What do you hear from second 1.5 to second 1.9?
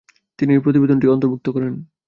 করেন।